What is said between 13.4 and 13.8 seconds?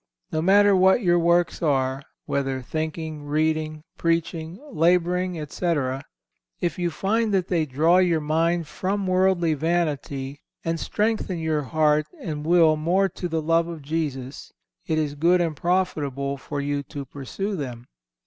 love